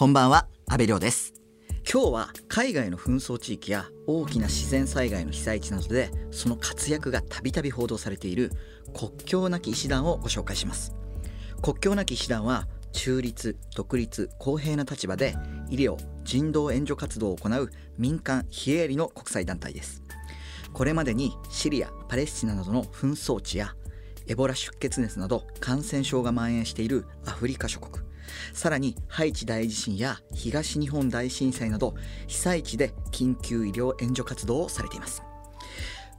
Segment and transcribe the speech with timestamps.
[0.00, 1.34] こんばんは阿部亮です。
[1.84, 8.50] 今日は海外の紛争地域や大きな自然災害の被災地などでその活躍がたびたび報道されている
[8.94, 10.94] 国境なき医師団をご紹介します。
[11.60, 15.36] 国境なき医師団は中立独立公平な立場で
[15.68, 20.02] 医療人道援助活動を行う民間非営利の国際団体です。
[20.72, 23.74] これまでにシリアパレスチナなどの紛争地や
[24.26, 28.09] エボラ出血熱など感染症が蔓延しているアフリカ諸国。
[28.52, 31.94] さらにハイチ大地震や東日本大震災など
[32.26, 35.22] 被災地で緊急医療援助活動をされています。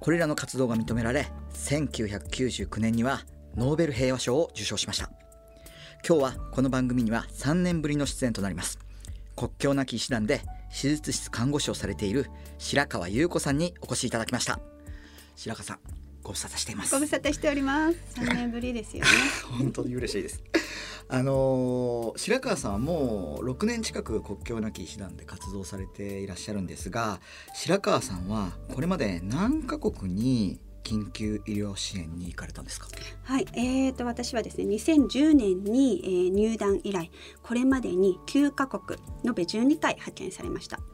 [0.00, 3.22] これらの活動が認められ1999年には
[3.56, 5.10] ノーベル平和賞を受賞しました。
[6.06, 8.78] 今日はこの番組には3年ぶりの出演となります。
[9.36, 12.26] 国境なき医師団で手術室看護師をされている
[12.58, 14.60] 白川優子さんにお越しいただきました。
[15.36, 15.78] 白川さん
[16.22, 16.94] ご無沙汰しています。
[16.94, 17.96] ご無沙汰しております。
[18.16, 19.10] 3年ぶりですよね。
[19.58, 20.42] 本当に嬉しいです
[21.08, 27.20] あのー、白川さんはもう6年近く国境なき医師団で活動されていらっしゃるんですが
[27.54, 32.88] 白川さんはこれまで何カ国に緊急医療支援に行かれたんですか？
[33.22, 37.10] はい、えーと私はですね、2010年に、えー、入団以来、
[37.42, 40.78] これまでに9カ国延べ12回派遣されました。
[40.78, 40.84] うん、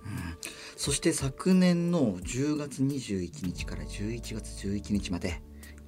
[0.77, 5.43] そして昨年の10月21日から11月11日まで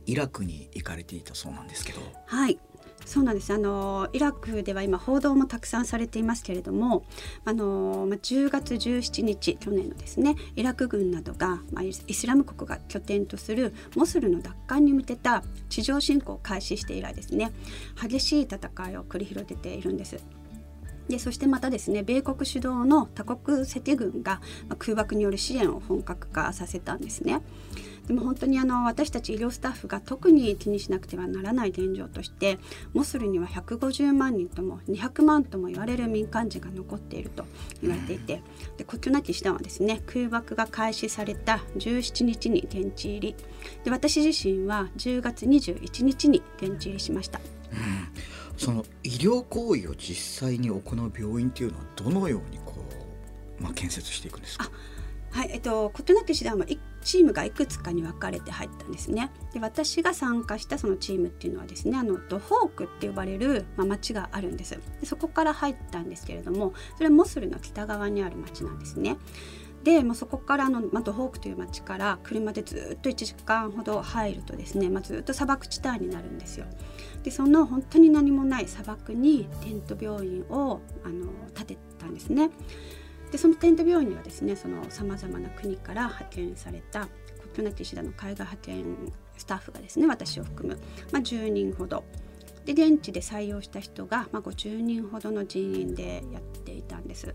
[0.04, 2.00] イラクに行かれていたそうなんですけど。
[2.26, 2.58] はい、
[3.04, 7.04] そうなんですあのイラクでは今報道もたくさんされていますけれども
[7.44, 17.52] あの、ま、10月17日去年のですねイラク軍などが、まあ、イスラム国が拠点とするモスルの奪還に向けた地上侵攻を開始して以来ですね
[18.00, 18.58] 激しい戦
[18.90, 20.41] いを繰り広げているんです。
[21.12, 24.40] でそしてまたですね米国主導の多国籍軍が、
[24.78, 27.42] 空爆による支援を本格化させたんですね。
[28.06, 32.58] でも本当にあの私たち医療スタッフが特に気にしなくてはならない現状として
[32.94, 37.44] モスルには150万人とも200万とも言われる民間人が残っていると
[37.80, 38.42] 言われていて
[38.76, 43.36] で国境なき医師団はですね空爆が開始された17日に現地入り
[43.84, 47.61] で私自身は10月21日に現地入りしました。
[48.56, 52.84] その医療行為を実際に行う病院というのはどのようにこ
[53.58, 54.70] う、まあ、建設していくんですか？
[55.30, 56.66] はい、えっと、異なき師団は
[57.00, 59.30] チームがいくつかに分かれて入ったんですね。
[59.54, 69.16] で私が参加したそのチームっていうのはですねあのドホークって呼ばれる、まあ、町があるんですでそこから入ったんですけれどもそれはモスルの北側にある町なんですね。
[69.84, 76.66] で、まあ、そこからの、まあ、ドホークという町から車でずっと1時間ほど入るとですね、まあ、ずっと砂漠地帯になるんですよ。
[77.22, 82.50] でその本当に何もない砂漠にテント病院をあの建てたんですね。
[83.30, 84.68] でそのテント病院にはですねさ
[85.04, 87.08] まざまな国から派遣された
[87.40, 88.84] 国境なき医師団の海外派遣
[89.38, 90.80] スタッフがですね私を含む、
[91.12, 92.04] まあ、10人ほど
[92.64, 97.34] で現地で採用した人が、まあ、50人ほどの人員でやっていたんです。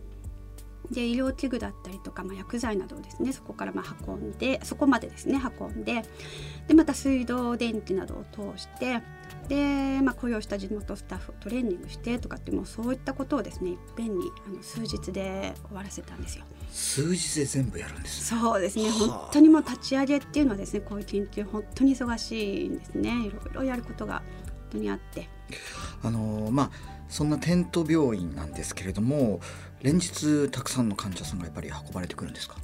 [0.92, 6.04] で医療器具だったりとか、まあ、薬剤などをですねそこからまあ運んでそこまでですね運んで
[6.68, 9.02] でまた水道電気などを通して
[9.48, 16.46] で、まあ、雇用した地元スタッフをトレーニングしてとかってもうそういったことをですねいっぺんにあの数日で終わらせたんですよ。
[16.72, 24.24] 数日で全部やるんですそうですね本当にもう立ち上げっていうのはですねこういう研究本当に忙しいんですねいろいろやることが本
[24.72, 25.30] 当にあって。
[26.04, 29.40] あのまあそんなテント病院なんですけれども
[29.82, 32.56] 連日たくさんの患者さんがやっぱり運ばれてくるんですか？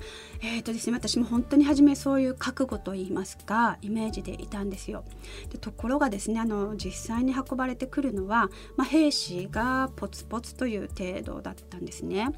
[0.42, 5.06] えーとですね、私も本当に初めそういう覚悟といいますかイメージでいたんですよ。
[5.52, 12.30] でところがですねあの実際に運ばれてくるのは、まあ、兵士がポツポツという程度だったんですね。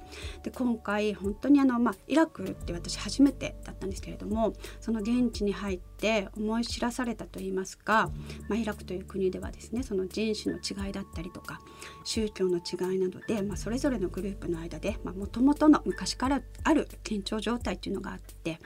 [0.43, 5.94] で今回本当にあの、まあ、イラクって私初めてだったんですけれどもその現地に入って
[6.37, 8.09] 思い知らされたといいますか、
[8.47, 11.61] まあ、イラクという国ではですねその人種の違いだったりとか
[12.03, 18.59] 宗教の違いなどで、まあ、それぞれのグループの間でもともとの昔からある緊張状態っていうのがあって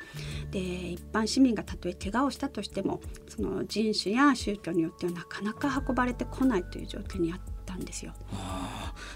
[0.52, 8.14] で一般市民がたとえ怪我をしたとしてもその人種や宗教によってはなかなか運ばれてこないという状況にあってたんですよ。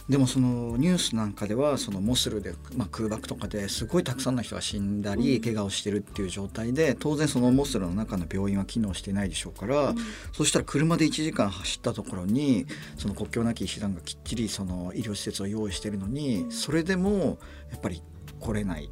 [0.07, 9.95] でもそのニュースなんかではそのモスルで、まあ、空爆とかですごいたくさんの人が死んだり、怪我をしてるっていう状態で当然そのモスルの中の病院は機能していないでしょうから、うん、
[10.33, 12.65] そしたら車で1時間走ったところに
[12.97, 17.39] その国境なき医師団がきっちりその医療施設を用意してるのにそれでも
[17.71, 18.03] やっぱり
[18.39, 18.89] 来れない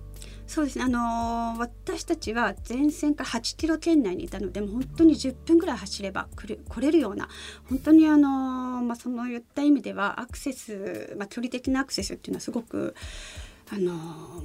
[0.51, 7.29] そうですね、あのー、私たちは前線から8キロ圏内にいたのでも本当に10分ぐらい走れば来る来れるような
[7.69, 12.95] 本当にあのー、まあ、その言った意味ではアクセス、まあ、距離的なアクセスっていうのはすごく
[13.73, 13.93] あの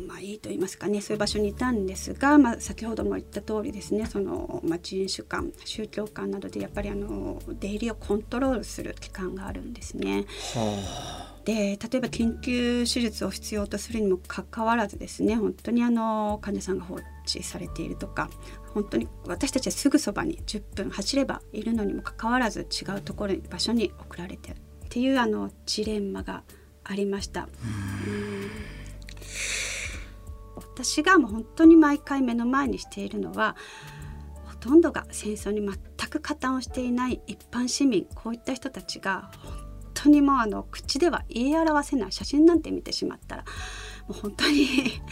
[0.06, 1.00] まあ、いいと言いますかね。
[1.00, 10.26] そういう場所にいたんですが、まあ、先ほども言った通りですねその、まあ、人種間宗教間などでやっぱりあの出入りをコントロールする機関があるんですね。
[10.54, 11.25] はあ。
[11.46, 18.28] で例えば緊急手術を必要とするにもかかわらずですね本当にあの患者さんが放置されているとか
[18.74, 26.42] 本当に私たちはすぐそばに10分走ればいるのにもかかわらず違うところに場所に送られてるっていうあのジレンマが
[26.82, 27.48] ありました。
[30.56, 33.56] 私がもう本当に毎回目の前にしているのは
[34.44, 39.65] ほとんどが戦争に全く加担をしていない一般市民こういった人たちが本
[40.04, 43.44] 当にもうあの口では言い表せない写真なんて見てしまったら
[44.08, 44.66] もう本当に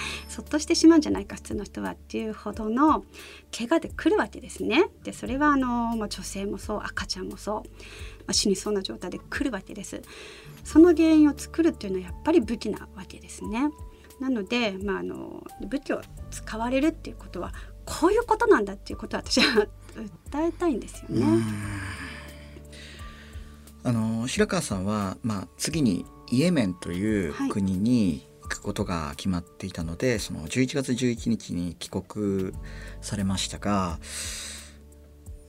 [0.28, 3.04] そっとしてしまうんじゃないか普通の人はっていうほどの
[3.56, 4.90] 怪我で来るわけですね。
[5.02, 7.64] でそれはあの、まあ、女性もそう赤ちゃんもそう、ま
[8.28, 10.02] あ、死にそうな状態で来るわけです。
[10.62, 13.70] その原因を作るっていうのはやっぱり武器なわけですね。
[14.20, 17.52] なので、まあ、あの武器を使われるっていうことは
[17.84, 19.66] こういうことなんだっていうことを私は
[20.30, 21.42] 訴えたいんですよね。
[23.84, 32.52] あの白川さんは、まあ、次にイエメンという国に行くことが決まっていたので、はい、その11月11日に帰国
[33.02, 33.98] されましたが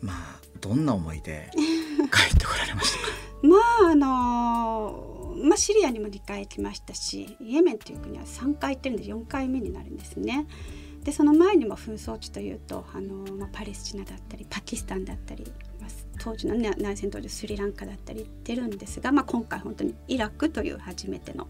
[0.02, 3.06] まあどんな思いで 帰ってこられましたか？
[3.42, 10.48] まああのまあ、シリアにも2回行きましたしイエメンという国は3回行ってるんで4回目になるんですね。
[11.04, 15.75] でその前にも紛争地というとあの、まあ、パレスチナだったりパキスタンだったり、まあ、
[16.26, 21.48] 当時の、ね、内戦当時スリランカだったり行ってるんですが、まあ、今回本当にイラクという初めての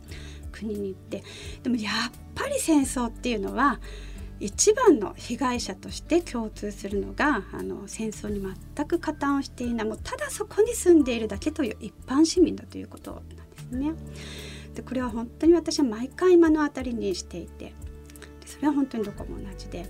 [0.51, 1.24] 国に行って
[1.63, 3.80] でもやっぱり戦争っていうのは
[4.42, 8.42] 一番の被害者として共通するのがあの戦争に
[8.75, 13.94] 全く加担をしていないもうただそこに住んでいるだけという一般市民だということなんですね。
[14.74, 17.74] でこれは本当に私は毎回目の当たりにしていて
[18.45, 19.86] それは本当にどこも同じで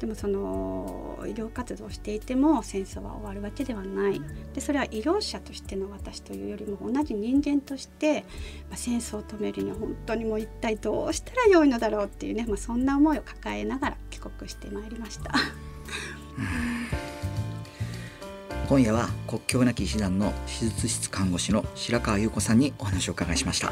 [0.00, 4.18] でもその医療活動をしていても戦争は終わるわけではない。
[4.54, 8.22] でそれは医療者としての私というよりも同じ人間として、
[8.70, 15.34] まあ、戦争を止めるには本当にもう一体どうしたらよいのだろうっていうね、まあ、そんな思いを抱えながら帰国してまいりました。
[18.66, 23.70] 今夜は国境なき医師団の手術室看護師の白川優子さんにお話を伺いしました。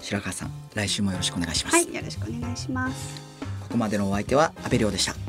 [0.00, 1.76] 白川さん来週もよろしくお願いします。
[1.76, 3.28] はいよろしくお願いします。
[3.68, 5.27] ここまでのお相手は阿部亮でした